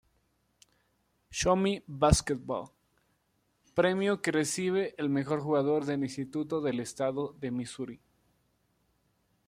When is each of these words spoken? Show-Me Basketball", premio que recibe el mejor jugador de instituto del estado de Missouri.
Show-Me 1.39 1.83
Basketball", 1.87 2.71
premio 3.75 4.19
que 4.19 4.31
recibe 4.31 4.95
el 4.97 5.09
mejor 5.09 5.41
jugador 5.41 5.85
de 5.85 5.93
instituto 5.93 6.59
del 6.59 6.79
estado 6.79 7.33
de 7.39 7.51
Missouri. 7.51 8.01